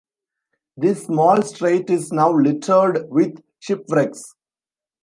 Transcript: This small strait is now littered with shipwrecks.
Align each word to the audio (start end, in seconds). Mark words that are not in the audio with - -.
This 0.77 1.03
small 1.05 1.43
strait 1.43 1.91
is 1.91 2.11
now 2.11 2.31
littered 2.33 3.07
with 3.11 3.39
shipwrecks. 3.59 4.23